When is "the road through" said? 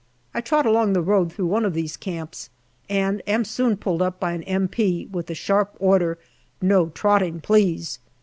0.93-1.45